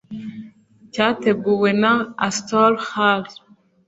cyateguwe 0.93 1.69
na 1.81 1.93
astor 2.27 2.71
Hall 2.89 3.23